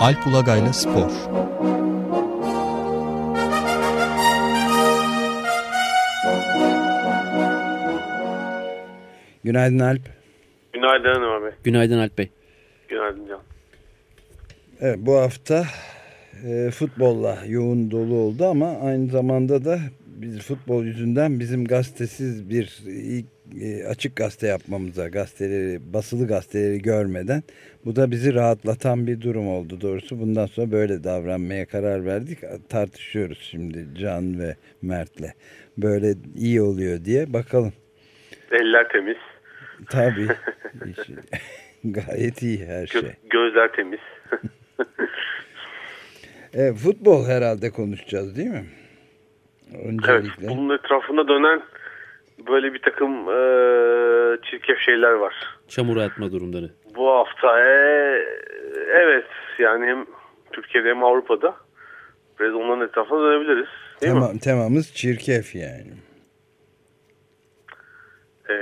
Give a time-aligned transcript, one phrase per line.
[0.00, 1.10] Alp Ulagay'la Spor
[9.44, 10.00] Günaydın Alp.
[10.72, 11.50] Günaydın Hanım abi.
[11.64, 12.30] Günaydın Alp Bey.
[12.88, 13.40] Günaydın Can.
[14.80, 15.64] Evet, bu hafta
[16.44, 22.82] e, futbolla yoğun dolu oldu ama aynı zamanda da biz futbol yüzünden bizim gazetesiz bir
[22.86, 23.35] ilk
[23.88, 27.42] açık gazete yapmamıza gazeteleri basılı gazeteleri görmeden
[27.84, 30.20] bu da bizi rahatlatan bir durum oldu doğrusu.
[30.20, 32.38] Bundan sonra böyle davranmaya karar verdik.
[32.68, 35.32] Tartışıyoruz şimdi Can ve Mert'le.
[35.78, 37.32] Böyle iyi oluyor diye.
[37.32, 37.72] Bakalım.
[38.50, 39.16] Eller temiz.
[39.90, 40.28] Tabii.
[41.84, 43.02] Gayet iyi her şey.
[43.30, 44.00] gözler temiz.
[46.54, 48.64] E, futbol herhalde konuşacağız değil mi?
[49.84, 50.12] Öncelikle.
[50.12, 51.62] Evet, bunun etrafında dönen
[52.38, 53.38] böyle bir takım e,
[54.50, 55.34] çirkef şeyler var.
[55.68, 56.70] Çamur atma durumları.
[56.96, 57.70] Bu hafta e,
[58.90, 59.26] evet
[59.58, 60.06] yani hem
[60.52, 61.56] Türkiye'de hem Avrupa'da
[62.40, 63.68] biraz onların etrafına dönebiliriz.
[64.02, 64.40] Değil tamam, mi?
[64.40, 65.92] Temamız çirkef yani.
[68.48, 68.54] E,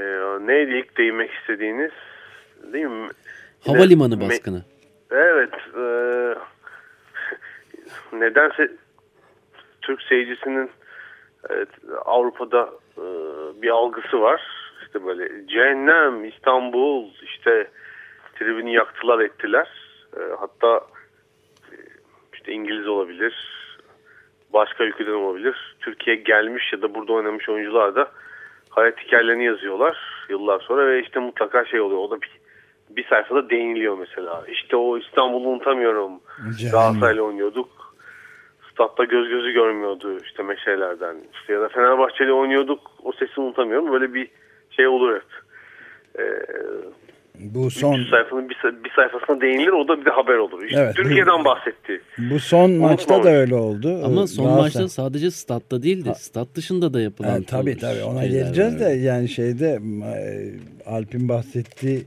[0.47, 1.93] neydi ilk değinmek istediğiniz
[2.73, 3.09] değil mi?
[3.67, 4.65] Havalimanı Yine, baskını.
[5.11, 5.55] Evet.
[5.77, 5.85] E,
[8.17, 8.73] nedense
[9.83, 10.71] Türk seyircisinin
[11.51, 11.69] evet,
[12.05, 13.03] Avrupa'da e,
[13.63, 14.43] bir algısı var.
[14.83, 17.71] İşte böyle cehennem, İstanbul, işte
[18.39, 19.69] tribünü yaktılar ettiler.
[20.17, 20.87] E, hatta
[21.73, 21.77] e,
[22.35, 23.35] işte İngiliz olabilir,
[24.53, 25.77] başka ülkeden olabilir.
[25.81, 28.11] Türkiye gelmiş ya da burada oynamış oyuncular da
[28.71, 32.01] hayat hikayelerini yazıyorlar yıllar sonra ve işte mutlaka şey oluyor.
[32.01, 32.31] O da bir,
[32.91, 34.45] bir sayfada değiniliyor mesela.
[34.49, 36.13] İşte o İstanbul'u unutamıyorum.
[36.73, 37.84] Galatasaray'la oynuyorduk
[38.75, 41.17] statta göz gözü görmüyordu işte meşelerden.
[41.35, 43.93] İşte ya da Fenerbahçeli oynuyorduk o sesi unutamıyorum.
[43.93, 44.29] Böyle bir
[44.71, 45.25] şey olur hep.
[46.19, 46.25] Ee,
[47.39, 50.63] bu son sayfanın bir, bir sayfasına değinilir o da bir de haber olur.
[50.63, 52.01] İşte evet, Türkiye'den bahsetti.
[52.19, 54.01] Bu son maçta da öyle oldu.
[54.05, 54.63] Ama son Galatasaray.
[54.63, 56.09] maçta sadece statta değildi.
[56.09, 56.15] Ha.
[56.15, 57.29] Stat dışında da yapılan.
[57.29, 59.79] Yani, tabii tabii ona geleceğiz de yani şeyde
[60.87, 62.05] Alp'in bahsettiği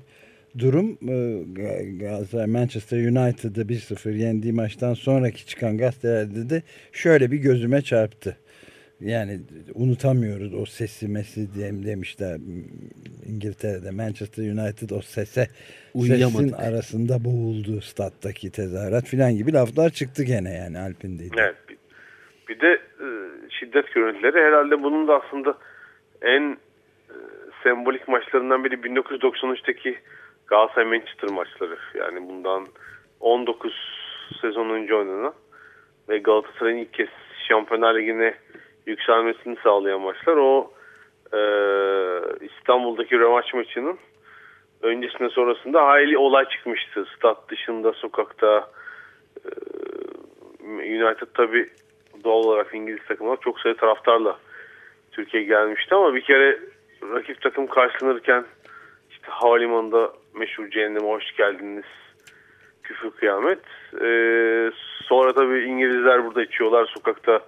[0.60, 1.44] durum e,
[2.00, 8.38] Galatasaray Manchester United'ı 1-0 yendiği maçtan sonraki çıkan gazetelerde de şöyle bir gözüme çarptı.
[9.00, 9.40] Yani
[9.74, 12.38] unutamıyoruz o sesi mesi demişler
[13.26, 15.48] İngiltere'de Manchester United o sese
[15.96, 21.40] sesin arasında boğuldu stat'taki tezahürat filan gibi laflar çıktı gene yani Alp'in dediği.
[21.40, 21.56] Evet.
[22.50, 23.08] Bir de e,
[23.50, 25.58] şiddet görüntüleri herhalde bunun da aslında
[26.22, 26.58] en
[27.10, 27.16] e,
[27.64, 29.98] sembolik maçlarından biri 1993'teki
[30.48, 31.78] Galatasaray Manchester maçları.
[31.96, 32.68] Yani bundan
[33.20, 33.74] 19
[34.42, 35.34] sezon önce oynanan
[36.10, 37.10] ve Galatasaray'ın ilk kez
[37.48, 38.34] Şampiyonlar Ligi'ne
[38.86, 40.38] yükselmesini sağlayan maçlar.
[40.38, 40.72] O
[41.34, 41.40] e,
[42.46, 43.98] İstanbul'daki römaç maçının
[44.82, 47.06] öncesinde sonrasında hayli olay çıkmıştı.
[47.18, 48.72] Stat dışında, sokakta.
[49.46, 49.50] E,
[50.68, 51.70] United tabi
[52.24, 54.38] doğal olarak İngiliz takımı çok sayı taraftarla
[55.12, 56.60] Türkiye gelmişti ama bir kere
[57.02, 58.46] rakip takım karşılanırken
[59.10, 61.86] işte havalimanında meşhur cehenneme hoş geldiniz
[62.84, 63.60] küfür kıyamet.
[64.02, 64.72] Ee,
[65.04, 67.40] sonra tabii İngilizler burada içiyorlar sokakta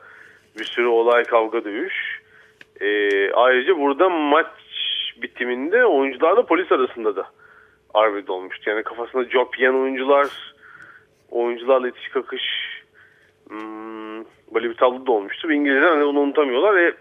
[0.60, 2.22] bir sürü olay kavga dövüş.
[2.82, 4.48] Ee, ayrıca burada maç
[5.22, 7.28] bitiminde oyuncularla polis arasında da
[7.94, 8.70] arbede olmuştu.
[8.70, 10.28] Yani kafasında job yiyen oyuncular,
[11.32, 12.44] oyuncularla itiş kakış
[13.50, 14.24] hmm,
[14.54, 15.52] böyle bir tablo da olmuştu.
[15.52, 16.94] İngilizler hani onu unutamıyorlar ve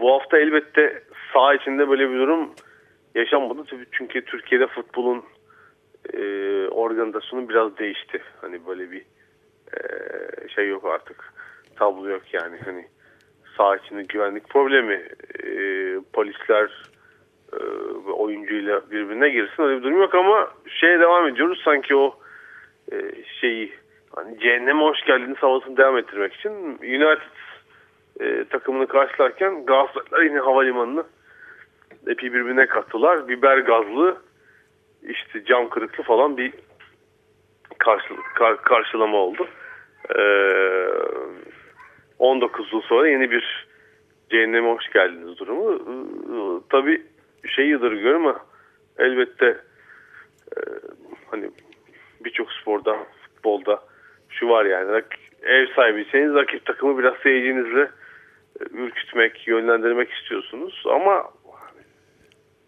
[0.00, 2.50] bu hafta elbette sağ içinde böyle bir durum
[3.14, 3.64] yaşanmadı.
[3.92, 5.24] Çünkü Türkiye'de futbolun
[6.12, 6.22] e,
[6.68, 8.22] organizasyonu biraz değişti.
[8.40, 9.04] Hani böyle bir
[9.72, 11.32] e, şey yok artık.
[11.76, 12.58] Tablo yok yani.
[12.64, 12.86] Hani
[13.56, 15.08] sağ içinde güvenlik problemi.
[15.44, 15.52] E,
[16.12, 16.90] polisler
[17.52, 17.62] e,
[18.10, 21.60] oyuncuyla birbirine girsin öyle bir durum yok ama şeye devam ediyoruz.
[21.64, 22.18] Sanki o
[22.92, 22.96] e,
[23.40, 23.72] şeyi
[24.16, 26.50] hani cehenneme hoş geldiniz havasını devam ettirmek için
[26.82, 27.20] United
[28.20, 31.04] e, takımını karşılarken Galatasaraylar yine havalimanını
[32.06, 33.28] epey birbirine kattılar.
[33.28, 34.16] Biber gazlı
[35.02, 36.52] işte cam kırıklı falan bir
[37.78, 39.48] karşılık, kar, karşılama oldu.
[40.18, 40.86] Ee,
[42.18, 43.66] 19 yıl sonra yeni bir
[44.30, 45.74] cehenneme hoş geldiniz durumu.
[45.74, 47.02] Ee, tabii
[47.48, 48.40] şey yadırgıyorum ama
[48.98, 49.46] elbette
[50.56, 50.60] e,
[51.30, 51.50] hani
[52.24, 53.82] birçok sporda, futbolda
[54.28, 55.02] şu var yani
[55.42, 57.90] ev sahibiyseniz rakip takımı biraz seyircinizle
[58.60, 61.30] e, ürkütmek, yönlendirmek istiyorsunuz ama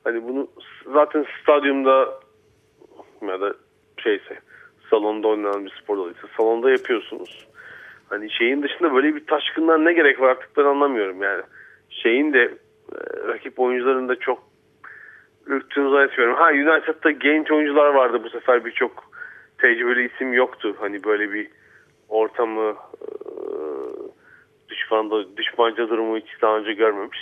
[0.05, 0.49] Hani bunu
[0.93, 2.21] zaten stadyumda
[3.23, 3.55] ya da
[3.99, 4.39] şeyse
[4.91, 7.47] salonda oynanan bir spor dalıysa salonda yapıyorsunuz.
[8.09, 11.43] Hani şeyin dışında böyle bir taşkından ne gerek var artık ben anlamıyorum yani.
[11.91, 14.43] Şeyin de e, rakip oyuncuların da çok
[15.47, 16.37] ürktüğünü zannetmiyorum.
[16.37, 19.05] Ha United'da genç oyuncular vardı bu sefer birçok
[19.59, 20.77] tecrübeli isim yoktu.
[20.81, 21.49] Hani böyle bir
[22.09, 23.55] ortamı e,
[24.69, 27.19] düşman düşmanca durumu hiç daha önce görmemiş.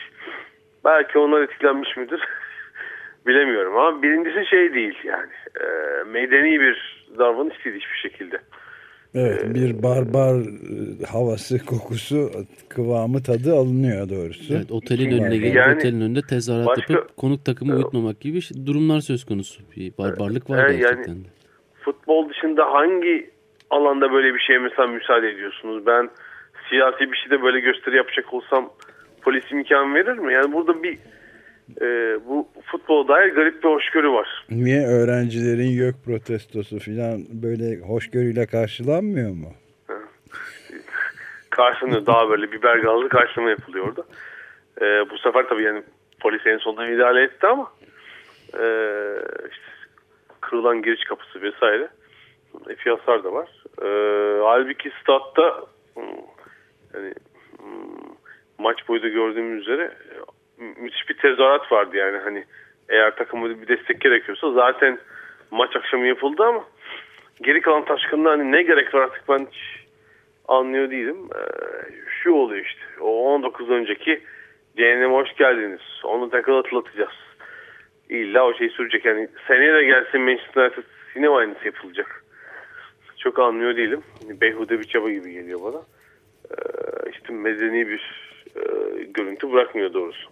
[0.85, 2.21] Belki onlar etkilenmiş midir?
[3.27, 5.65] Bilemiyorum ama birincisi şey değil yani e,
[6.05, 8.41] medeni bir davranış değil hiçbir şekilde.
[9.15, 12.31] Evet ee, bir barbar e, havası kokusu
[12.69, 14.55] kıvamı tadı alınıyor doğrusu.
[14.55, 19.01] Evet otelin önüne gelip yani, otelin önünde tezahürat başka, yapıp konuk takımı uyutmamak gibi durumlar
[19.01, 19.63] söz konusu.
[19.77, 21.27] Bir barbarlık var gerçekten yani,
[21.81, 23.31] Futbol dışında hangi
[23.71, 25.87] alanda böyle bir şeye mesela müsaade ediyorsunuz?
[25.87, 26.11] Ben
[26.69, 28.71] siyasi bir şeyde böyle gösteri yapacak olsam
[29.23, 30.33] polis imkan verir mi?
[30.35, 30.99] Yani burada bir
[31.81, 34.47] e, bu futbola dair garip bir hoşgörü var.
[34.51, 39.53] Niye öğrencilerin yok protestosu falan böyle hoşgörüyle karşılanmıyor mu?
[41.51, 44.05] Karşılanıyor daha böyle biber gazlı karşılama yapılıyor orada.
[44.81, 45.83] E, bu sefer tabii yani
[46.21, 47.73] polis en sonunda müdahale etti ama
[48.55, 48.65] e,
[49.51, 49.71] işte
[50.41, 51.89] kırılan giriş kapısı vesaire
[52.69, 53.49] efi hasar da var.
[53.83, 53.89] E,
[54.43, 55.65] halbuki statta
[56.95, 57.15] yani,
[58.59, 59.93] maç boyu da gördüğümüz üzere
[60.61, 62.45] müthiş bir tezahürat vardı yani hani
[62.89, 64.99] eğer takımı bir destek gerekiyorsa zaten
[65.51, 66.65] maç akşamı yapıldı ama
[67.43, 69.87] geri kalan taşkında hani ne gerek var artık ben hiç
[70.49, 71.17] anlıyor değilim.
[71.35, 71.41] Ee,
[72.23, 74.21] şu oluyor işte o 19 önceki
[74.77, 75.81] CNM'e hoş geldiniz.
[76.05, 77.13] Onu tekrar hatırlatacağız.
[78.09, 80.85] İlla o şey sürecek yani seneye de gelsin Manchester United
[81.15, 82.25] yine aynısı yapılacak.
[83.17, 84.03] Çok anlıyor değilim.
[84.41, 85.83] Beyhude bir çaba gibi geliyor bana.
[86.51, 88.63] Ee, işte medeni bir e,
[89.15, 90.31] görüntü bırakmıyor doğrusu.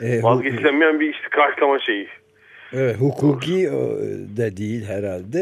[0.00, 2.08] E, Vazgeçilemeyen bir işte karşılama şeyi.
[2.72, 3.70] Evet hukuki
[4.36, 5.38] de değil herhalde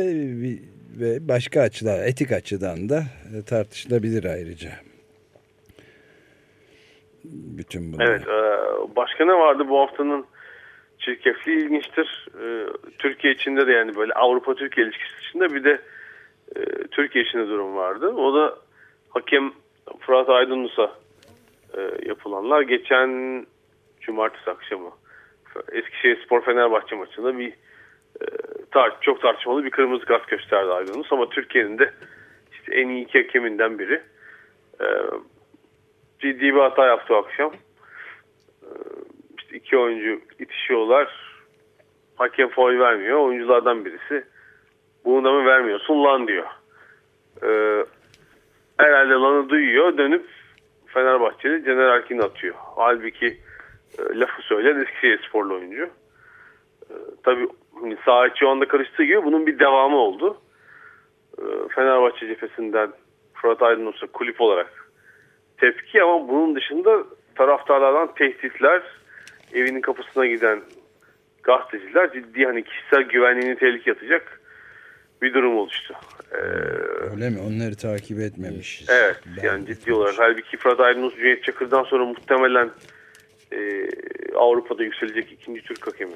[1.01, 3.03] ve başka açıdan etik açıdan da
[3.35, 4.71] e, tartışılabilir ayrıca.
[7.25, 8.07] Bütün bunlar.
[8.07, 10.27] Evet e, başka ne vardı bu haftanın
[10.99, 12.29] çirkefliği ilginçtir.
[12.43, 12.67] E,
[12.99, 15.81] Türkiye içinde de yani böyle Avrupa-Türkiye ilişkisi içinde bir de
[16.91, 18.09] Türkiye içinde durum vardı.
[18.09, 18.59] O da
[19.09, 19.53] hakem
[20.01, 20.93] Fırat Aydınus'a
[21.77, 23.47] e, yapılanlar geçen
[24.01, 24.91] cumartesi akşamı
[25.73, 27.53] Eskişehir Spor Fenerbahçe maçında bir
[28.21, 28.27] e,
[28.71, 31.93] tar çok tartışmalı bir kırmızı kart gösterdi Aydınus ama Türkiye'nin de
[32.53, 34.03] işte en iyi iki hakeminden biri
[34.81, 34.87] e,
[36.19, 37.53] ciddi bir hata yaptı akşam.
[38.63, 38.71] E,
[39.39, 41.29] işte iki oyuncu itişiyorlar.
[42.17, 43.19] Hakem foul vermiyor.
[43.19, 44.25] Oyunculardan birisi
[45.05, 46.47] bunu da mı vermiyorsun lan diyor.
[47.43, 47.85] E,
[48.79, 49.99] herhalde lanı duyuyor.
[49.99, 50.38] Dönüp
[50.99, 52.55] Fenerbahçeli Caner Erkin atıyor.
[52.77, 53.27] Halbuki
[53.99, 55.83] e, lafı söyleyen Eskişehir sporlu oyuncu.
[56.91, 57.49] E, tabii
[57.81, 60.41] hani sağ içi o anda karıştığı gibi bunun bir devamı oldu.
[61.39, 61.43] E,
[61.75, 62.91] Fenerbahçe cephesinden
[63.35, 64.91] Fırat Aydınus'a kulüp olarak
[65.57, 67.05] tepki ama bunun dışında
[67.35, 68.83] taraftarlardan tehditler,
[69.55, 70.61] evinin kapısına giden
[71.43, 74.38] gazeteciler ciddi hani kişisel güvenliğini tehlikeye atacak
[75.23, 75.95] bir durum oluştu.
[76.33, 76.37] Ee,
[77.13, 77.39] Öyle mi?
[77.49, 78.89] Onları takip etmemişiz.
[78.91, 79.21] Evet.
[79.37, 80.15] Ben yani ciddi olarak.
[80.19, 82.71] Halbuki Fırat Aydınus Cüneyt Çakır'dan sonra muhtemelen
[83.53, 83.89] e,
[84.35, 86.15] Avrupa'da yükselecek ikinci Türk hakemi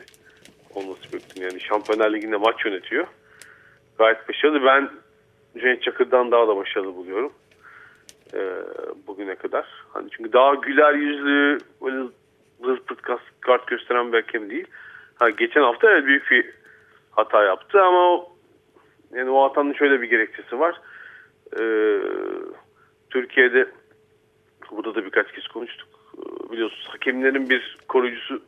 [0.75, 1.51] olması bekliyor.
[1.51, 3.07] Yani Şampiyonlar Ligi'nde maç yönetiyor.
[3.99, 4.65] Gayet başarılı.
[4.65, 4.91] Ben
[5.61, 7.33] Cüneyt Çakır'dan daha da başarılı buluyorum.
[8.35, 8.41] E,
[9.07, 9.67] bugüne kadar.
[9.93, 12.09] Hani çünkü daha güler yüzlü böyle
[12.65, 13.03] zırt pırt
[13.41, 14.67] kart gösteren bir hakem değil.
[15.15, 16.51] Ha, geçen hafta evet büyük bir
[17.11, 18.32] hata yaptı ama o
[19.13, 20.81] yani o hatanın şöyle bir gerekçesi var.
[21.61, 21.99] Ee,
[23.11, 23.69] Türkiye'de
[24.71, 25.89] burada da birkaç kez konuştuk.
[26.19, 28.43] Ee, biliyorsunuz hakemlerin bir koruyucusu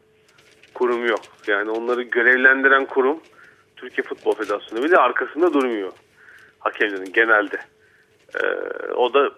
[0.75, 1.21] kurumu yok.
[1.47, 3.21] Yani onları görevlendiren kurum
[3.76, 5.92] Türkiye Futbol Federasyonu bile arkasında durmuyor.
[6.59, 7.56] Hakemlerin genelde.
[8.35, 8.47] Ee,
[8.92, 9.30] o da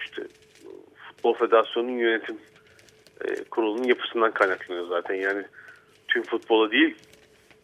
[0.00, 0.22] işte
[1.08, 2.36] Futbol Federasyonu'nun yönetim
[3.24, 5.14] e, kurulunun yapısından kaynaklanıyor zaten.
[5.14, 5.44] Yani
[6.08, 6.96] tüm futbola değil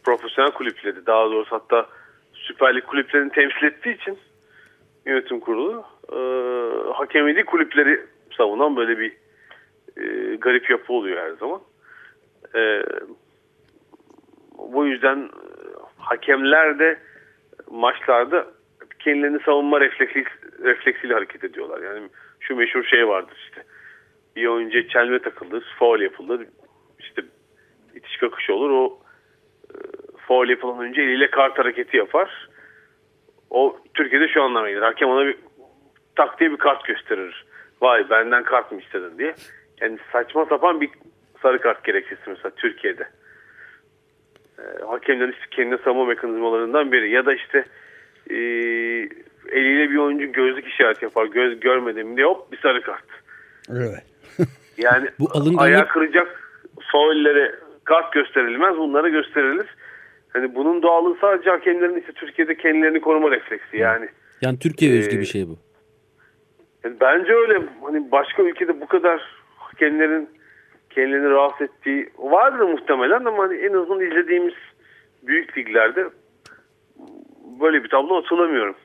[0.03, 1.89] profesyonel kulüpleri daha doğrusu hatta
[2.47, 4.17] Süper Lig kulüplerini temsil ettiği için
[5.05, 6.19] yönetim kurulu e,
[6.93, 8.01] hakemeli kulüpleri
[8.37, 9.11] savunan böyle bir
[9.97, 11.61] e, garip yapı oluyor her zaman.
[12.55, 12.83] E,
[14.57, 15.29] bu yüzden e,
[15.97, 16.99] hakemler de
[17.71, 18.47] maçlarda
[18.99, 20.23] kendilerini savunma refleksi,
[20.63, 21.81] refleksiyle hareket ediyorlar.
[21.81, 23.63] Yani şu meşhur şey vardır işte.
[24.35, 26.47] Bir oyuncuya çelme takılır, faul yapılır.
[26.99, 27.21] işte
[27.95, 28.69] itiş kakış olur.
[28.69, 28.99] O
[30.27, 32.47] faul yapılan önce eliyle kart hareketi yapar.
[33.49, 34.81] O Türkiye'de şu anlama gelir.
[34.81, 35.37] Hakem ona bir
[36.15, 37.45] tak diye bir kart gösterir.
[37.81, 39.35] Vay benden kart mı istedin diye.
[39.81, 40.89] Yani saçma sapan bir
[41.41, 43.07] sarı kart gerekçesi mesela Türkiye'de.
[44.59, 47.11] E, hakemlerin işte kendine savunma mekanizmalarından biri.
[47.11, 47.65] Ya da işte
[48.29, 48.35] e,
[49.51, 51.25] eliyle bir oyuncu gözlük işaret yapar.
[51.25, 53.05] Göz görmedim diye hop bir sarı kart.
[53.71, 54.03] Evet.
[54.77, 55.61] yani Bu alınganlık...
[55.61, 56.51] ayağı kıracak
[56.91, 58.77] faullere kart gösterilmez.
[58.77, 59.67] Bunlara gösterilir.
[60.37, 64.09] Hani bunun doğallığı sadece hakemlerin işte Türkiye'de kendilerini koruma refleksi yani.
[64.41, 65.57] Yani Türkiye özgü ee, bir şey bu.
[66.83, 67.61] Yani bence öyle.
[67.81, 69.21] Hani başka ülkede bu kadar
[69.55, 70.29] hakemlerin
[70.89, 74.53] kendilerini rahatsız ettiği vardır muhtemelen ama hani en azından izlediğimiz
[75.23, 76.05] büyük liglerde
[77.59, 78.75] böyle bir tablo hatırlamıyorum.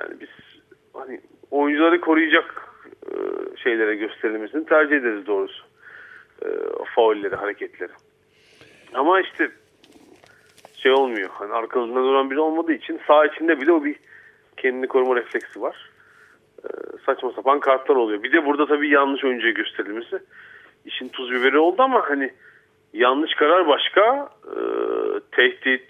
[0.00, 0.28] Yani biz
[0.92, 1.20] hani
[1.50, 2.68] oyuncuları koruyacak
[3.06, 3.14] e,
[3.56, 5.64] şeylere gösterilmesini tercih ederiz doğrusu.
[6.42, 6.48] E,
[6.94, 7.92] faulleri, hareketleri.
[8.94, 9.50] Ama işte
[10.82, 11.30] şey olmuyor.
[11.32, 13.96] Hani arkalarında duran biri olmadığı için sağ içinde bile o bir
[14.56, 15.90] kendini koruma refleksi var.
[16.64, 16.68] E,
[17.06, 18.22] saçma sapan kartlar oluyor.
[18.22, 20.18] Bir de burada tabii yanlış oyuncuya gösterilmesi
[20.84, 22.30] işin tuz biberi oldu ama hani
[22.92, 24.60] yanlış karar başka, e,
[25.32, 25.88] tehdit,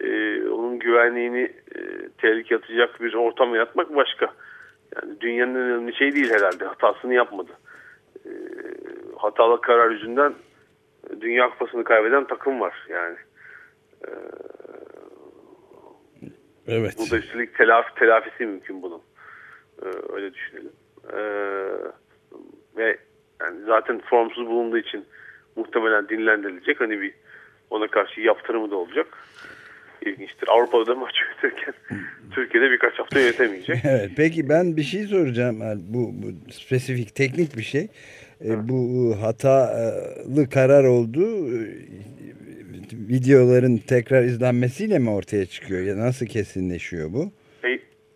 [0.00, 4.32] e, onun güvenliğini e, tehlikeye atacak bir ortam yaratmak başka.
[4.96, 6.64] Yani dünyanın en önemli şey değil herhalde.
[6.64, 7.52] Hatasını yapmadı.
[8.26, 8.30] E,
[9.16, 10.34] hatalı karar yüzünden
[11.20, 13.16] Dünya Kupası'nı kaybeden takım var yani.
[14.06, 14.10] E,
[16.66, 16.94] evet.
[16.98, 19.02] Bu da üstelik telafi, telafisi mümkün bunun.
[19.82, 20.72] E, öyle düşünelim.
[21.12, 21.20] E,
[22.76, 22.98] ve
[23.40, 25.04] yani zaten formsuz bulunduğu için
[25.56, 26.80] muhtemelen dinlendirilecek.
[26.80, 27.14] Hani bir
[27.70, 29.06] ona karşı yaptırımı da olacak.
[30.02, 30.48] İlginçtir.
[30.48, 31.74] Avrupa'da da maç yönetirken
[32.30, 33.76] Türkiye'de birkaç hafta yönetemeyecek.
[33.84, 35.60] evet, peki ben bir şey soracağım.
[35.76, 37.88] Bu, bu spesifik teknik bir şey.
[38.44, 41.20] E, bu hatalı karar oldu.
[42.92, 45.80] Videoların tekrar izlenmesiyle mi ortaya çıkıyor?
[45.82, 47.30] Ya nasıl kesinleşiyor bu?
[47.64, 47.68] E,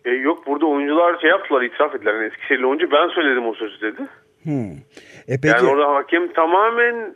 [0.09, 2.13] e, yok burada oyuncular şey yaptılar itiraf ettiler.
[2.13, 4.01] Yani Eskişehirli oyuncu ben söyledim o sözü dedi.
[4.43, 4.71] Hmm.
[5.27, 7.15] E peki, yani orada hakem tamamen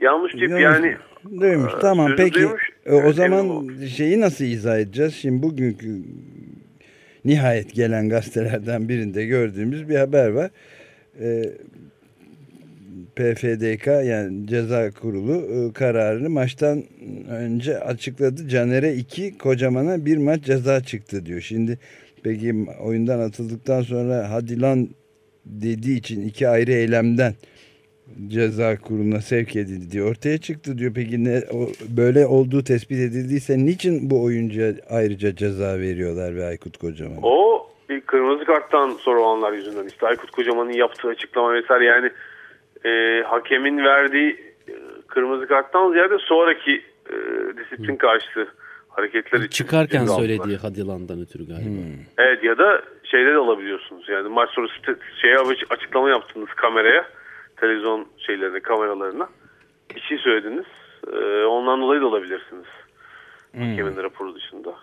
[0.00, 0.96] yanlış tip yanlış, yani.
[1.40, 2.70] Duymuş e, tamam peki duymuş.
[2.86, 5.14] E, o zaman şeyi nasıl izah edeceğiz?
[5.14, 5.86] Şimdi bugünkü
[7.24, 10.50] nihayet gelen gazetelerden birinde gördüğümüz bir haber var.
[11.20, 11.42] E,
[13.16, 16.82] PFDK yani ceza kurulu e, kararını maçtan
[17.30, 18.48] önce açıkladı.
[18.48, 21.40] Caner'e iki Kocaman'a bir maç ceza çıktı diyor.
[21.40, 21.78] Şimdi
[22.22, 24.88] peki oyundan atıldıktan sonra hadi lan
[25.46, 27.34] dediği için iki ayrı eylemden
[28.28, 30.92] ceza kuruluna sevk edildi diye ortaya çıktı diyor.
[30.94, 36.76] Peki ne o, böyle olduğu tespit edildiyse niçin bu oyuncuya ayrıca ceza veriyorlar ve Aykut
[36.76, 37.18] Kocaman?
[37.22, 42.10] O bir kırmızı karttan sonra olanlar yüzünden işte Aykut Kocaman'ın yaptığı açıklama vesaire yani
[42.84, 44.74] e, hakemin verdiği e,
[45.06, 47.16] kırmızı karttan ziyade sonraki e,
[47.56, 48.48] disiplin karşıtı
[48.88, 49.48] hareketler için.
[49.48, 51.64] Çıkarken söylediği hadilandan ötürü galiba.
[51.64, 52.04] Hmm.
[52.18, 54.08] Evet ya da şeyde de olabiliyorsunuz.
[54.08, 54.74] Yani maç sonrası
[55.22, 55.38] şeye
[55.70, 57.06] açıklama yaptınız kameraya.
[57.56, 59.28] Televizyon şeylerine, kameralarına.
[59.94, 60.66] Bir şey söylediniz.
[61.12, 62.66] Ee, ondan dolayı da olabilirsiniz.
[63.52, 63.70] Hmm.
[63.70, 64.74] Hakemin raporu dışında.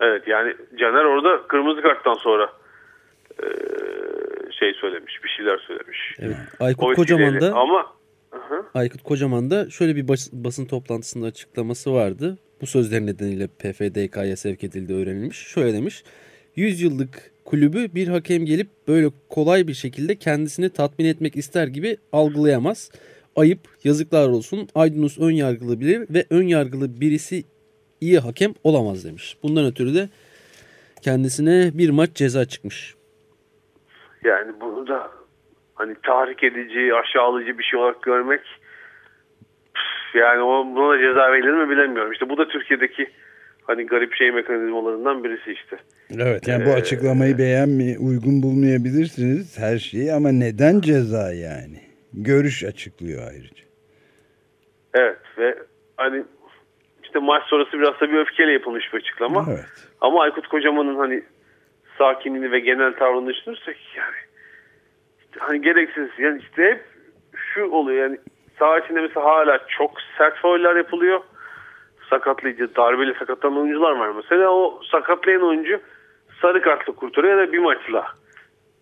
[0.00, 2.52] Evet yani Caner orada kırmızı karttan sonra
[3.42, 3.46] e,
[4.52, 5.81] şey söylemiş, bir şeyler söylemiş.
[6.22, 6.36] Evet.
[6.60, 7.92] Aykut o Kocaman da ama
[8.30, 8.64] Hı.
[8.74, 12.38] Aykut Kocaman da şöyle bir bas, basın toplantısında açıklaması vardı.
[12.60, 15.38] Bu sözler nedeniyle PFDK'ya sevk edildiği öğrenilmiş.
[15.38, 16.04] Şöyle demiş.
[16.56, 21.96] 100 yıllık kulübü bir hakem gelip böyle kolay bir şekilde kendisini tatmin etmek ister gibi
[22.12, 22.90] algılayamaz.
[23.36, 24.68] Ayıp, yazıklar olsun.
[24.74, 27.44] Aydınus ön yargılı biri ve ön yargılı birisi
[28.00, 29.36] iyi hakem olamaz demiş.
[29.42, 30.08] Bundan ötürü de
[31.02, 32.94] kendisine bir maç ceza çıkmış.
[34.24, 35.21] Yani bunu da
[35.82, 38.40] hani tahrik edici, aşağılayıcı bir şey olarak görmek
[40.14, 42.12] yani o, buna da ceza verilir mi bilemiyorum.
[42.12, 43.10] İşte bu da Türkiye'deki
[43.66, 45.76] hani garip şey mekanizmalarından birisi işte.
[46.18, 51.80] Evet yani ee, bu açıklamayı beğenme uygun bulmayabilirsiniz her şeyi ama neden ceza yani?
[52.12, 53.64] Görüş açıklıyor ayrıca.
[54.94, 55.58] Evet ve
[55.96, 56.24] hani
[57.04, 59.46] işte maç sonrası biraz da bir öfkeyle yapılmış bir açıklama.
[59.48, 59.88] Evet.
[60.00, 61.22] Ama Aykut Kocaman'ın hani
[61.98, 64.31] sakinliğini ve genel tavrını düşünürsek yani
[65.38, 66.84] hani gereksiz yani işte hep
[67.36, 68.18] şu oluyor yani
[68.58, 71.20] saha içinde mesela hala çok sert fauller yapılıyor
[72.12, 74.08] sakatlayıcı, darbeli sakatlanan oyuncular var.
[74.16, 75.80] Mesela o sakatlayan oyuncu
[76.42, 78.06] sarı kartla kurtarıyor ya da bir maçla.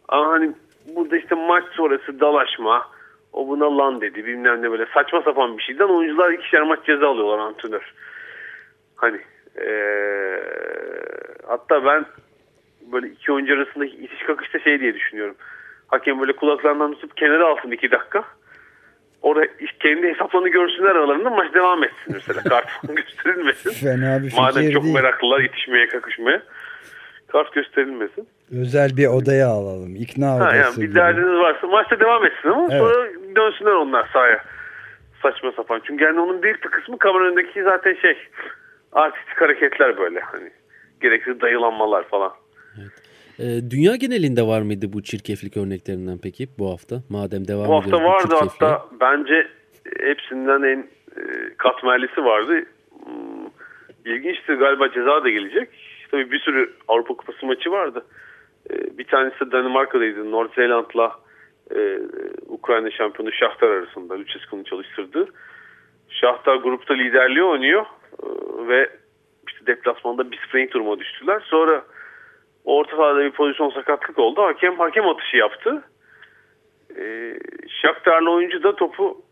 [0.09, 0.53] Ama hani
[0.97, 2.87] burada işte maç sonrası dalaşma,
[3.33, 7.09] o buna lan dedi bilmem ne böyle saçma sapan bir şeyden oyuncular ikişer maç ceza
[7.09, 7.95] alıyorlar antrenör.
[8.97, 9.21] Hani
[9.59, 10.43] ee,
[11.47, 12.05] hatta ben
[12.93, 15.35] böyle iki oyuncu arasındaki itiş kakışta şey diye düşünüyorum.
[15.91, 18.25] Hakem böyle kulaklarından tutup kenara alsın iki dakika
[19.23, 19.47] orada
[19.81, 22.43] kendi hesaplarını görsünler aralarında maç devam etsin mesela.
[22.43, 23.71] Kart gösterilmesin.
[23.71, 24.95] Fena bir Madem çok değil.
[24.95, 26.43] meraklılar yetişmeye kakışmaya.
[27.29, 28.29] Kart gösterilmesin.
[28.61, 29.97] Özel bir odaya alalım.
[29.97, 30.51] İkna odası.
[30.51, 30.95] Ha, yani bir gibi.
[30.95, 32.81] derdiniz varsa maçta devam etsin ama evet.
[32.81, 34.45] sonra dönsünler onlar sahaya.
[35.23, 35.81] Saçma sapan.
[35.87, 38.17] Çünkü yani onun bir kısmı kamera önündeki zaten şey
[38.93, 40.21] artistik hareketler böyle.
[40.21, 40.51] Hani
[41.01, 42.33] gereksiz dayılanmalar falan.
[43.41, 46.97] Ee, dünya genelinde var mıydı bu çirkeflik örneklerinden peki bu hafta?
[47.09, 49.49] Madem devam Bu hafta vardı bu hatta bence
[50.01, 50.79] hepsinden en
[51.17, 51.23] e,
[51.57, 52.65] katmerlisi vardı.
[53.05, 53.47] Hmm,
[54.05, 55.69] ilginçtir galiba ceza da gelecek.
[56.11, 58.05] Tabii bir sürü Avrupa Kupası maçı vardı.
[58.71, 60.31] E, bir tanesi Danimarka'daydı.
[60.31, 61.13] North Zealand'la
[61.77, 61.99] e,
[62.49, 65.27] Ukrayna şampiyonu Şahtar arasında Lucescu'nun çalıştırdığı.
[66.09, 67.87] Şahtar grupta liderliği oynuyor
[68.23, 68.27] e,
[68.69, 68.91] ve
[69.49, 71.43] işte deplasmanda bir sprint duruma düştüler.
[71.45, 71.85] Sonra
[72.65, 74.43] orta sahada bir pozisyon sakatlık oldu.
[74.43, 75.83] Hakem hakem atışı yaptı.
[76.99, 77.35] E,
[77.83, 79.23] Şahtarlı oyuncu da topu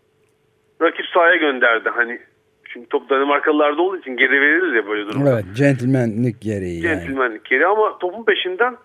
[0.83, 1.89] rakip sahaya gönderdi.
[1.89, 2.21] Hani
[2.65, 5.31] çünkü top Danimarkalılarda olduğu için geri verilir ya böyle durumda.
[5.31, 6.83] Evet, centilmenlik gereği.
[6.83, 7.61] Centilmenlik yani.
[7.61, 8.77] gereği ama topun peşinden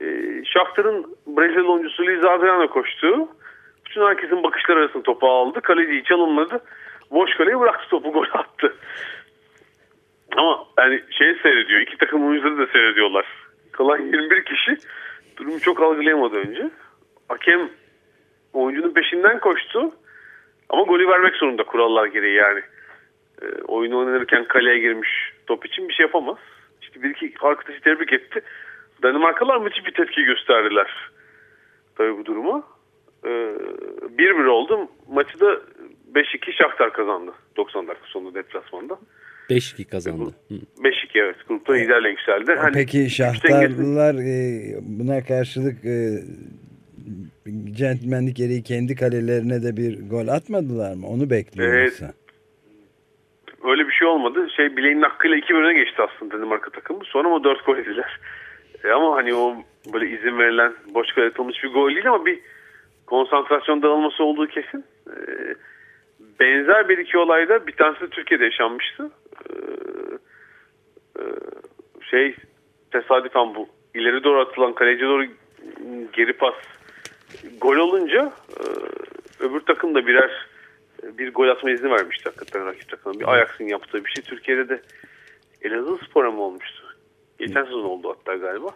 [0.00, 0.06] e,
[0.44, 3.28] Shakhtar'ın Brezilya oyuncusu Luis Adriano koştu.
[3.86, 5.60] Bütün herkesin bakışları arasında topu aldı.
[5.60, 6.60] Kaleciyi çalımladı.
[7.10, 8.74] Boş kaleye bıraktı topu gol attı.
[10.36, 11.80] Ama yani şey seyrediyor.
[11.80, 13.26] iki takım oyuncuları da seyrediyorlar.
[13.78, 14.76] Kalan 21 kişi
[15.36, 16.70] durumu çok algılayamadı önce.
[17.28, 17.70] Hakem
[18.52, 19.94] oyuncunun peşinden koştu.
[20.68, 22.62] Ama golü vermek zorunda kurallar gereği yani.
[23.42, 25.08] E, oyunu oynanırken kaleye girmiş
[25.46, 26.36] top için bir şey yapamaz.
[26.82, 28.40] İşte bir iki arkadaşı tebrik etti.
[29.02, 31.10] Danimarkalılar müthiş bir tepki gösterdiler.
[31.96, 32.62] Tabii bu duruma.
[33.24, 34.88] 1-1 ee, oldu.
[35.08, 35.60] Maçı da
[36.14, 37.32] 5-2 Shakhtar kazandı.
[37.56, 38.98] 90 dakika sonunda deplasmanda.
[39.50, 40.34] 5-2 kazandı.
[40.50, 40.58] 5-2
[41.14, 41.36] evet.
[41.48, 42.54] Grupta liderle yükseldi.
[42.58, 46.22] Hani Peki Şahtarlılar e, buna karşılık e,
[47.72, 51.06] centilmenlik gereği kendi kalelerine de bir gol atmadılar mı?
[51.06, 52.04] Onu bekliyorsa.
[52.04, 52.14] Evet.
[53.64, 54.48] Öyle bir şey olmadı.
[54.56, 57.04] Şey bileğinin hakkıyla iki bölüne geçti aslında Danimarka takımı.
[57.04, 58.20] Sonra ama dört gol yediler.
[58.84, 59.56] E ama hani o
[59.92, 62.38] böyle izin verilen boş kale atılmış bir gol değil ama bir
[63.06, 64.84] konsantrasyon dağılması olduğu kesin.
[65.06, 65.16] E,
[66.40, 69.10] benzer bir iki olayda bir tanesi de Türkiye'de yaşanmıştı.
[69.50, 69.54] E,
[71.20, 71.24] e,
[72.10, 72.36] şey
[72.90, 75.24] tesadüfen bu ileri doğru atılan kaleci doğru
[76.12, 76.54] geri pas
[77.60, 78.64] gol olunca e,
[79.44, 80.30] öbür takım da birer
[81.02, 83.20] bir gol atma izni vermişti hakikaten rakip takımın.
[83.20, 84.24] Bir Ajax'ın yaptığı bir şey.
[84.24, 84.82] Türkiye'de de
[85.62, 86.82] Elazığ Spor'a mı olmuştu?
[87.38, 88.68] Geçen sezon oldu hatta galiba.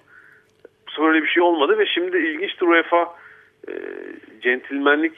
[0.87, 3.14] Bu sefer öyle bir şey olmadı ve şimdi ilginçtir UEFA
[3.68, 3.72] e,
[4.42, 5.12] centilmenlik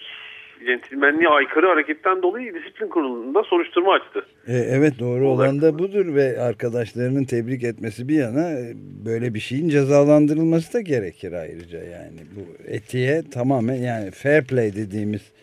[0.66, 4.26] centilmenliğe aykırı hareketten dolayı disiplin kurulunda soruşturma açtı.
[4.46, 8.72] E, evet doğru olan da budur ve arkadaşlarının tebrik etmesi bir yana e,
[9.06, 15.33] böyle bir şeyin cezalandırılması da gerekir ayrıca yani bu etiğe tamamen yani fair play dediğimiz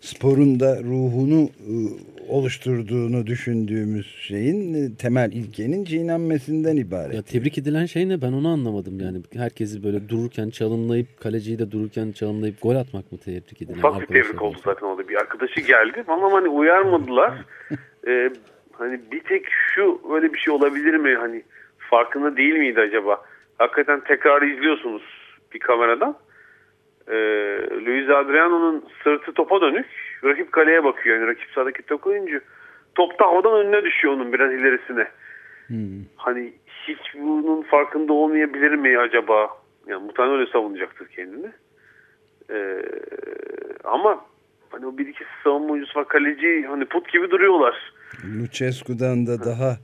[0.00, 1.74] sporun da ruhunu e,
[2.28, 7.14] oluşturduğunu düşündüğümüz şeyin e, temel ilkenin çiğnenmesinden ibaret.
[7.14, 9.18] Ya tebrik edilen şey ne ben onu anlamadım yani.
[9.36, 13.78] Herkesi böyle dururken çalımlayıp kaleciyi de dururken çalımlayıp gol atmak mı tebrik edilen?
[13.78, 15.08] Ufak bir tebrik oldu zaten orada.
[15.08, 17.44] Bir arkadaşı geldi ama hani uyarmadılar.
[18.06, 18.30] ee,
[18.72, 21.14] hani bir tek şu öyle bir şey olabilir mi?
[21.14, 21.42] Hani
[21.78, 23.22] farkında değil miydi acaba?
[23.58, 25.02] Hakikaten tekrar izliyorsunuz
[25.54, 26.16] bir kameradan
[27.10, 27.16] e,
[27.86, 29.86] Luis Adriano'nun sırtı topa dönük.
[30.24, 31.16] Rakip kaleye bakıyor.
[31.16, 32.40] Yani rakip sahadaki top oyuncu.
[32.94, 35.06] Top da havadan önüne düşüyor onun biraz ilerisine.
[35.66, 36.04] Hmm.
[36.16, 36.52] Hani
[36.88, 39.48] hiç bunun farkında olmayabilir mi acaba?
[39.86, 41.50] Yani muhtemelen öyle savunacaktır kendini.
[42.50, 42.82] Ee,
[43.84, 44.24] ama
[44.70, 46.08] hani o bir iki savunma oyuncusu var.
[46.08, 47.92] Kaleci hani put gibi duruyorlar.
[48.40, 49.76] Lucescu'dan da daha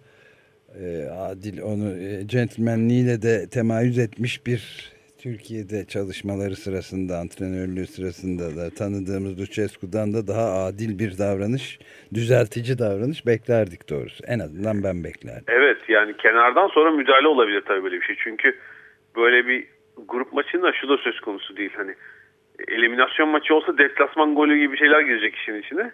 [0.80, 4.92] e, adil onu e, centilmenliğiyle de temayüz etmiş bir
[5.26, 11.78] Türkiye'de çalışmaları sırasında, antrenörlüğü sırasında da tanıdığımız Lucescu'dan da daha adil bir davranış,
[12.14, 14.24] düzeltici davranış beklerdik doğrusu.
[14.26, 15.44] En azından ben beklerdim.
[15.48, 18.16] Evet yani kenardan sonra müdahale olabilir tabii böyle bir şey.
[18.24, 18.58] Çünkü
[19.16, 19.66] böyle bir
[20.08, 21.72] grup maçında şu da söz konusu değil.
[21.76, 21.94] Hani
[22.68, 25.90] eliminasyon maçı olsa deplasman golü gibi şeyler girecek işin içine.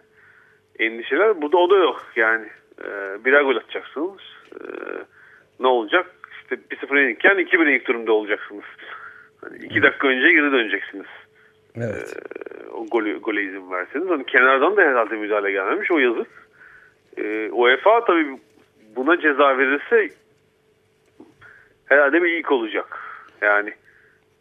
[0.79, 1.42] Endişeler.
[1.42, 2.12] Burada o da yok.
[2.16, 2.47] Yani
[2.81, 2.88] e,
[3.25, 4.23] birer gol atacaksınız.
[4.55, 4.62] E,
[5.61, 6.07] ne olacak?
[6.42, 8.64] İşte 1-0 yenilken 2-1 ilk durumda olacaksınız.
[9.44, 11.07] Hani iki dakika önce geri döneceksiniz.
[11.76, 12.16] Evet.
[12.16, 14.11] Ee, o golü, gole izin verseniz.
[14.11, 15.90] Hani kenardan da herhalde müdahale gelmemiş.
[15.90, 16.48] O yazık.
[17.16, 18.38] Ee, UEFA tabii
[18.96, 20.14] buna ceza verirse
[21.87, 22.98] herhalde bir ilk olacak.
[23.40, 23.72] Yani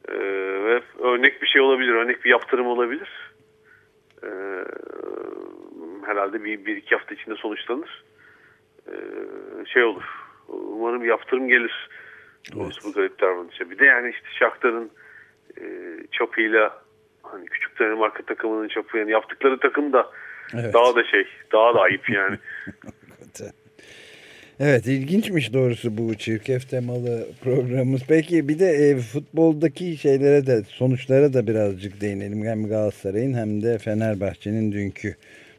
[0.07, 0.17] e,
[0.65, 1.93] ve örnek bir şey olabilir.
[1.93, 3.09] Örnek bir yaptırım olabilir.
[4.23, 4.29] E,
[6.05, 8.03] herhalde bir, bir iki hafta içinde sonuçlanır.
[8.87, 8.95] E,
[9.65, 10.03] şey olur.
[10.47, 11.89] Umarım yaptırım gelir.
[12.55, 12.73] Evet.
[12.83, 13.69] bu garip davranışa.
[13.69, 14.91] Bir de yani işte Shakhtar'ın
[15.61, 15.63] e,
[16.11, 16.81] çapıyla
[17.23, 20.11] hani küçük Danimarka takımının çapı yani yaptıkları takım da
[20.53, 20.73] evet.
[20.73, 22.37] daha da şey daha da ayıp yani.
[24.63, 28.01] Evet ilginçmiş doğrusu bu çirkef temalı programımız.
[28.07, 32.45] Peki bir de e, futboldaki şeylere de sonuçlara da birazcık değinelim.
[32.45, 35.15] Hem Galatasaray'ın hem de Fenerbahçe'nin dünkü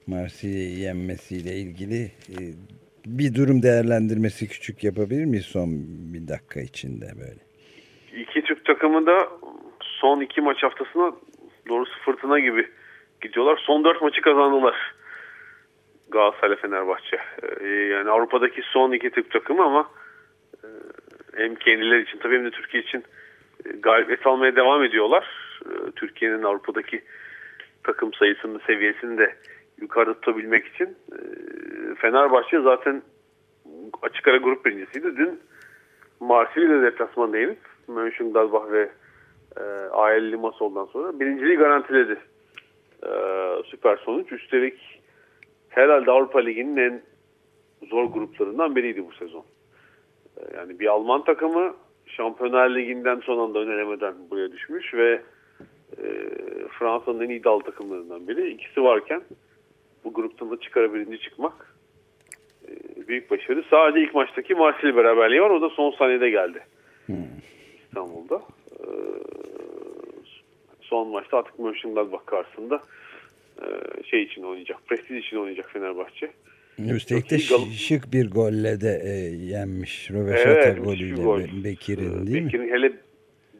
[0.07, 2.39] Marsilya'yı yenmesiyle ilgili e,
[3.07, 5.69] bir durum değerlendirmesi küçük yapabilir miyiz son
[6.23, 7.41] bir dakika içinde böyle?
[8.23, 9.29] İki Türk takımı da
[9.81, 11.13] son iki maç haftasına
[11.69, 12.69] doğrusu fırtına gibi
[13.21, 13.63] gidiyorlar.
[13.67, 14.95] Son dört maçı kazandılar.
[16.09, 17.19] Galatasaray Fenerbahçe.
[17.61, 19.91] E, yani Avrupa'daki son iki Türk takımı ama
[20.65, 20.69] e,
[21.37, 23.05] hem kendileri için tabii hem de Türkiye için
[23.67, 25.27] e, galibiyet almaya devam ediyorlar.
[25.67, 27.03] E, Türkiye'nin Avrupa'daki
[27.85, 29.37] takım sayısını, seviyesini de
[29.81, 30.97] yukarıda tutabilmek için.
[31.97, 33.03] Fenerbahçe zaten
[34.03, 35.17] açık ara grup birincisiydi.
[35.17, 35.41] Dün
[36.23, 37.59] Marsilya'da deplasmanda yenip
[37.89, 38.91] Mönchengladbach ve
[39.57, 42.19] e, AL Limassol'dan sonra birinciliği garantiledi.
[43.03, 43.11] E,
[43.67, 44.33] süper sonuç.
[44.33, 45.01] Üstelik
[45.69, 47.03] herhalde Avrupa Ligi'nin en
[47.91, 49.45] zor gruplarından biriydi bu sezon.
[50.37, 51.75] E, yani bir Alman takımı
[52.07, 55.23] Şampiyonlar Ligi'nden son anda önelemeden buraya düşmüş ve
[55.99, 56.05] e,
[56.79, 58.51] Fransa'nın en iddialı takımlarından biri.
[58.51, 59.23] İkisi varken
[60.05, 61.75] bu gruptan da çıkara birinci çıkmak
[63.13, 63.65] büyük başarı.
[63.71, 65.51] Sadece ilk maçtaki Marsilya beraberliği var.
[65.51, 66.61] O da son saniyede geldi.
[67.07, 67.17] Hmm.
[67.85, 68.43] İstanbul'da.
[68.81, 68.87] E,
[70.81, 72.81] son maçta artık Mönchengladbach karşısında
[73.63, 73.67] e,
[74.11, 74.87] şey için oynayacak.
[74.87, 76.31] Prestij için oynayacak Fenerbahçe.
[76.79, 77.39] Üstelik de
[77.77, 79.11] şık bir golle de e,
[79.47, 80.11] yenmiş.
[80.11, 81.41] Röveşata evet, golüyle gol.
[81.65, 82.73] Bekir'in değil Bekir'in, mi?
[82.73, 82.93] Hele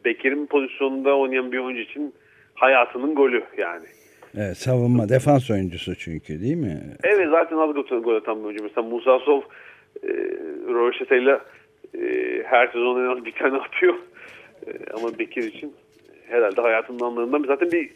[0.05, 2.13] Bekir'in pozisyonunda oynayan bir oyuncu için
[2.53, 3.85] hayatının golü yani.
[4.37, 6.81] Evet, savunma defans oyuncusu çünkü değil mi?
[7.03, 8.63] Evet zaten az gol atan bir oyuncu.
[8.63, 9.41] Mesela Musa Sov
[10.03, 10.07] e,
[10.67, 11.39] Röveşata ile
[12.45, 13.95] her sezon en az bir tane atıyor.
[14.67, 15.73] E, ama Bekir için
[16.27, 17.89] herhalde hayatının anlarından zaten bir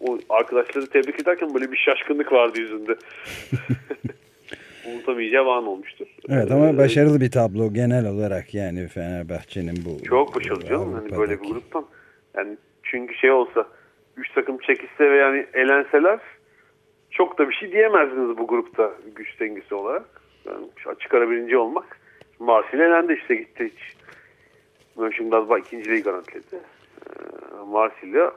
[0.00, 2.96] o arkadaşları tebrik ederken böyle bir şaşkınlık vardı yüzünde.
[4.86, 6.06] Unutamayacağı an olmuştur.
[6.28, 10.04] Evet ama ee, başarılı bir tablo genel olarak yani Fenerbahçe'nin bu.
[10.04, 11.86] Çok başarılı canım hani böyle bir gruptan.
[12.36, 13.66] Yani çünkü şey olsa
[14.16, 16.20] 3 takım çekişse ve yani elenseler
[17.10, 20.06] çok da bir şey diyemezdiniz bu grupta güç dengesi olarak.
[20.44, 22.00] Yani açık ara birinci olmak.
[22.38, 23.96] Marsilya elendi işte gitti hiç.
[24.96, 26.56] Mönchengladbach ikinciliği garantiledi.
[26.56, 26.60] Ee,
[27.66, 28.32] Marsilya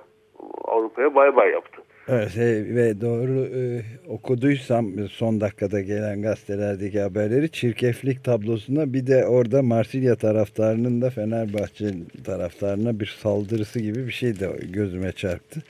[0.64, 1.82] Avrupa'ya bay bay yaptı.
[2.08, 9.26] Evet e, ve doğru e, okuduysam son dakikada gelen gazetelerdeki haberleri çirkeflik tablosuna bir de
[9.26, 11.86] orada Marsilya taraftarının da Fenerbahçe
[12.26, 15.64] taraftarına bir saldırısı gibi bir şey de gözüme çarptı.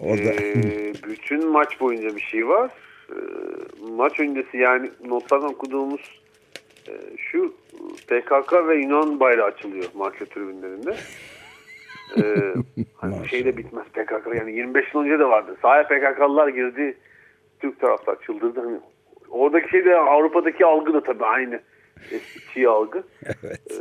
[0.00, 0.32] O da...
[0.32, 2.70] Ee, bütün maç boyunca bir şey var.
[3.10, 3.14] Ee,
[3.96, 6.20] maç öncesi yani notlardan okuduğumuz
[6.88, 7.54] e, şu
[8.06, 10.96] PKK ve Yunan bayrağı açılıyor Marsilya tribünlerinde
[12.16, 12.54] ee,
[12.96, 15.56] hani şey de bitmez PKK yani 25 yıl önce de vardı.
[15.62, 16.98] Sahaya PKK'lılar girdi.
[17.60, 18.60] Türk taraftar çıldırdı.
[18.60, 18.80] Hani
[19.30, 21.60] oradaki şey de Avrupa'daki algı da tabii aynı.
[22.12, 23.02] Eski algı.
[23.42, 23.60] Evet.
[23.70, 23.74] Ee,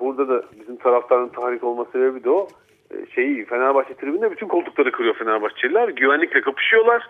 [0.00, 2.48] burada da bizim taraftarın tahrik olma sebebi de o.
[2.90, 5.88] Ee, şeyi Fenerbahçe tribünde bütün koltukları kırıyor Fenerbahçeliler.
[5.88, 7.02] Güvenlikle kapışıyorlar.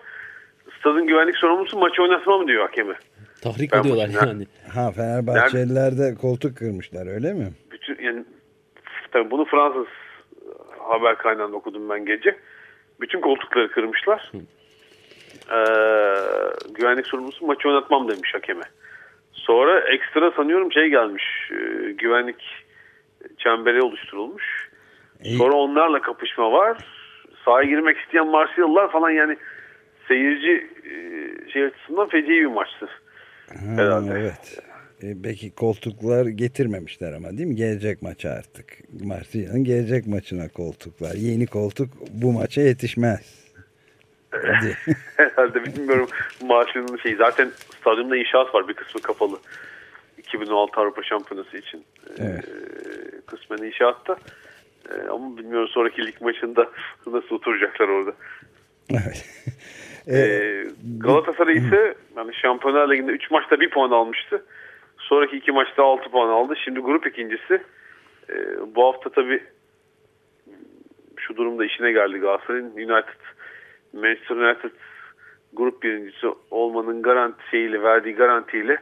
[0.79, 2.93] Stadın güvenlik sorumlusu maçı oynatma mı diyor hakemi.
[3.41, 4.45] Tahrik ben ediyorlar yani.
[4.73, 7.47] Ha Fenerbahçeliler de koltuk kırmışlar öyle mi?
[7.71, 8.23] Bütün yani
[9.11, 9.87] tabii bunu Fransız
[10.89, 12.37] haber kaynağında okudum ben gece.
[13.01, 14.31] Bütün koltukları kırmışlar.
[15.51, 15.63] Ee,
[16.73, 18.63] güvenlik sorumlusu maçı oynatmam demiş hakeme.
[19.33, 21.23] Sonra ekstra sanıyorum şey gelmiş.
[21.51, 22.65] E, güvenlik
[23.37, 24.69] çemberi oluşturulmuş.
[25.37, 26.77] Sonra onlarla kapışma var.
[27.45, 29.37] Sahaya girmek isteyen Marsilyalılar falan yani
[30.07, 30.93] seyirci e,
[31.51, 32.89] şey açısından feci bir maçtı.
[33.49, 34.11] Ha, herhalde.
[34.19, 34.59] Evet.
[35.03, 37.55] E, peki koltuklar getirmemişler ama değil mi?
[37.55, 38.65] Gelecek maça artık.
[39.03, 41.15] Marsilya'nın gelecek maçına koltuklar.
[41.15, 43.43] Yeni koltuk bu maça yetişmez.
[45.17, 46.07] Herhalde bilmiyorum.
[46.41, 47.15] Marsilya'nın şeyi.
[47.15, 48.67] Zaten stadyumda inşaat var.
[48.67, 49.39] Bir kısmı kapalı.
[50.17, 51.77] 2016 Avrupa Şampiyonası için.
[51.77, 52.45] E, evet.
[52.45, 54.17] Ee, kısmen inşaatta.
[54.89, 56.69] Ee, ama bilmiyorum sonraki lig maçında
[57.07, 58.13] nasıl oturacaklar orada.
[58.91, 59.25] Evet.
[60.07, 60.65] ee,
[60.97, 64.45] Galatasaray ise yani Şampiyonlar Ligi'nde 3 maçta 1 puan almıştı.
[65.03, 66.53] Sonraki iki maçta 6 puan aldı.
[66.63, 67.61] Şimdi grup ikincisi.
[68.29, 68.35] E,
[68.75, 69.43] bu hafta tabii
[71.17, 72.71] şu durumda işine geldi Galatasaray'ın.
[72.71, 73.21] United,
[73.93, 74.71] Manchester United
[75.53, 78.77] grup birincisi olmanın garantiyle verdiği garantiyle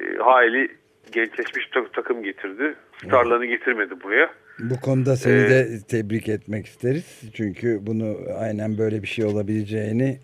[0.00, 0.68] e, hayli
[1.12, 2.74] gençleşmiş bir takım getirdi.
[3.04, 4.30] Starlarını getirmedi buraya.
[4.58, 7.22] Bu konuda seni ee, de tebrik etmek isteriz.
[7.34, 10.18] Çünkü bunu aynen böyle bir şey olabileceğini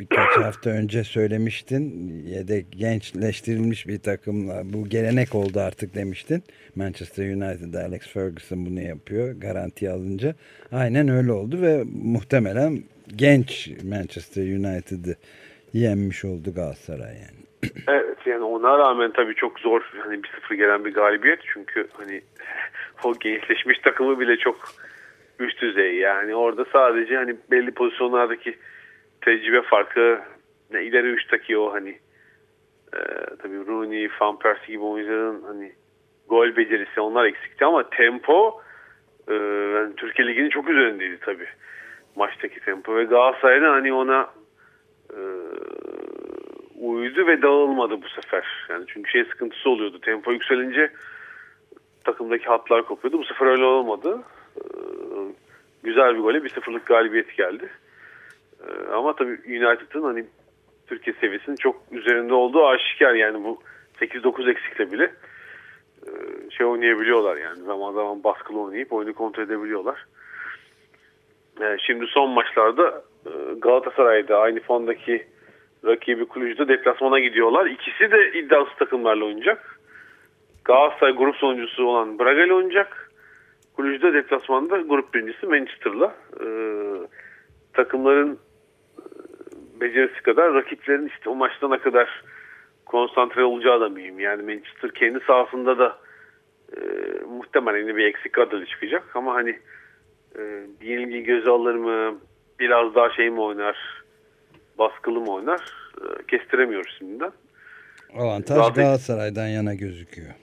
[0.00, 2.08] birkaç hafta önce söylemiştin.
[2.26, 6.42] Yedek gençleştirilmiş bir takımla bu gelenek oldu artık demiştin.
[6.76, 10.34] Manchester United Alex Ferguson bunu yapıyor garanti alınca.
[10.72, 12.82] Aynen öyle oldu ve muhtemelen
[13.16, 15.16] genç Manchester United'ı
[15.72, 17.42] yenmiş oldu Galatasaray yani.
[17.88, 22.20] Evet yani ona rağmen tabii çok zor hani bir sıfır gelen bir galibiyet çünkü hani
[23.04, 24.56] o gençleşmiş takımı bile çok
[25.38, 28.58] üst düzey yani orada sadece hani belli pozisyonlardaki
[29.24, 30.20] tecrübe farkı
[30.70, 31.98] ne ileri üçteki o hani
[32.94, 33.00] e,
[33.42, 35.72] tabii Rooney, Van Persie gibi oyuncuların hani
[36.28, 38.62] gol becerisi onlar eksikti ama tempo
[39.28, 39.34] e,
[39.74, 41.48] yani Türkiye Ligi'nin çok üzerindeydi tabii
[42.16, 44.30] maçtaki tempo ve Galatasaray'ın hani ona
[45.10, 45.20] e,
[46.82, 48.44] uydu ve dağılmadı bu sefer.
[48.70, 50.00] Yani çünkü şey sıkıntısı oluyordu.
[50.00, 50.92] Tempo yükselince
[52.04, 53.18] takımdaki hatlar kopuyordu.
[53.18, 54.22] Bu sefer öyle olmadı.
[54.56, 54.62] Ee,
[55.82, 57.68] güzel bir gole bir sıfırlık galibiyet geldi.
[58.66, 60.24] Ee, ama tabii United'ın hani
[60.86, 63.58] Türkiye seviyesinin çok üzerinde olduğu aşikar yani bu
[64.00, 65.12] 8-9 eksikle bile
[66.06, 66.10] e,
[66.50, 70.06] şey oynayabiliyorlar yani zaman zaman baskılı oynayıp oyunu kontrol edebiliyorlar.
[71.60, 75.26] Yani şimdi son maçlarda e, Galatasaray'da aynı fondaki
[75.84, 77.66] rakibi Kulüc'de deplasmana gidiyorlar.
[77.66, 79.78] İkisi de iddiasız takımlarla oynayacak.
[80.64, 83.10] Galatasaray grup sonuncusu olan Braga ile oynayacak.
[83.76, 86.14] Kulüc'de deplasmanda grup birincisi Manchester'la.
[86.40, 86.46] Ee,
[87.72, 88.51] takımların e,
[89.82, 92.22] becerisi kadar rakiplerin işte o maçta ne kadar
[92.86, 94.20] konsantre olacağı da mühim.
[94.20, 95.98] Yani Manchester kendi sahasında da
[96.76, 96.80] e,
[97.28, 99.58] muhtemelen bir eksik kadro çıkacak ama hani
[100.38, 100.40] e,
[100.82, 102.18] yenilgi göze alır mı
[102.60, 104.02] biraz daha şey mi oynar
[104.78, 105.60] baskılı mı oynar
[106.00, 107.32] e, kestiremiyoruz şimdiden.
[108.18, 108.84] Avantaj Galatasaray...
[108.84, 110.34] Galatasaray'dan yana gözüküyor.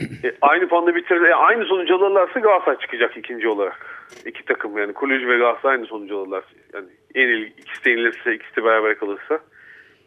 [0.00, 1.22] E, aynı puanla bitirir.
[1.22, 3.86] E, aynı sonucu alırlarsa Galatasaray çıkacak ikinci olarak.
[4.26, 6.44] İki takım yani Kulüc ve Galatasaray aynı sonucu alırlar.
[6.74, 9.40] Yani yenil, ikisi de yenilirse, ikisi de beraber kalırsa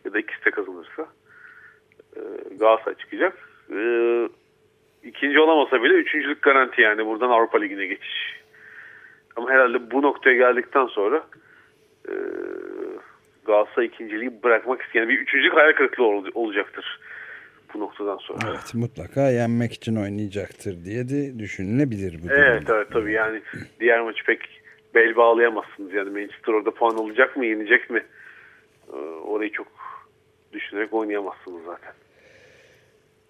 [0.05, 1.07] ya da ikisi de kazanırsa
[2.15, 2.19] e,
[2.59, 3.49] Galatasaray çıkacak.
[3.75, 3.79] E,
[5.03, 8.41] ikinci olamasa bile üçüncülük garanti yani buradan Avrupa Ligi'ne geçiş.
[9.35, 11.23] Ama herhalde bu noktaya geldikten sonra
[12.07, 12.13] e,
[13.45, 16.99] Galatasaray ikinciliği bırakmak isteyen bir üçüncülük hayal kırıklığı ol, olacaktır
[17.73, 18.39] bu noktadan sonra.
[18.49, 23.41] Evet mutlaka yenmek için oynayacaktır diye de düşünülebilir bu Evet evet tabii yani
[23.79, 24.39] diğer maçı pek
[24.95, 25.93] bel bağlayamazsınız.
[25.93, 28.03] Yani Manchester orada puan olacak mı yenecek mi?
[28.93, 29.67] Ee, orayı çok
[30.53, 31.93] düşünerek oynayamazsınız zaten.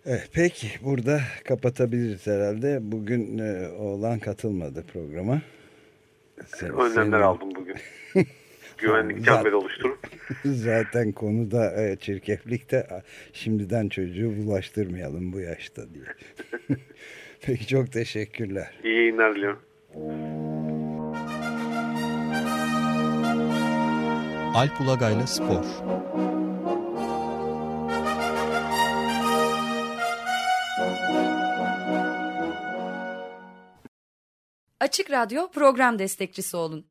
[0.05, 2.79] Evet, peki burada kapatabiliriz herhalde.
[2.81, 5.41] Bugün e, oğlan katılmadı programa.
[6.45, 7.11] Sen, Önlemler senin...
[7.11, 7.75] aldım bugün.
[8.81, 9.99] güvenlik çemberi oluşturup.
[10.45, 12.87] Zaten konuda e, çirkeflikte
[13.33, 16.05] şimdiden çocuğu bulaştırmayalım bu yaşta diye.
[17.41, 18.79] Peki çok teşekkürler.
[18.83, 19.59] İyi yayınlar diliyorum.
[24.55, 25.65] Alp Ulagay'la Spor
[34.79, 36.90] Açık Radyo program destekçisi olun